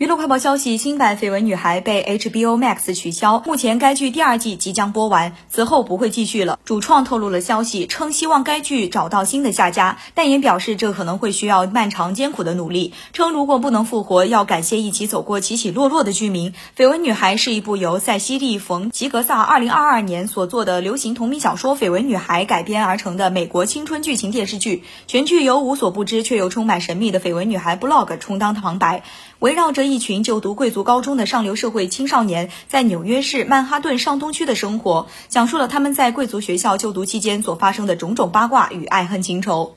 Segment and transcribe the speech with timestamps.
[0.00, 6.58] 娱乐快报消息：新版《绯闻女孩》被 HBO Max 取消，目前该剧第二季即将播完，此后不会继续了。
[6.64, 12.94] 主创透露了消息，称希望该剧找到新的下家，但也表示这可能会需要漫长艰苦的努力。
[13.12, 16.48] 称如果不能复活，要感谢一起走过起起落落的剧迷。
[16.74, 24.82] 《绯闻女孩》是一部由塞西莉·冯·吉格萨2022年所作的流行同名小说《绯闻女孩》改编而成的美国青春剧情电视剧。
[25.06, 29.02] 全剧由无所不知却又充满神秘的绯闻女孩 Blog 充当旁白，
[29.40, 29.89] 围绕着。
[29.90, 39.74] 一群就读贵族高中的上流社会青少年，在纽约市曼哈顿上东区的生活，讲述了他们在贵族学校就读期间所发生的种种八卦与爱恨情仇。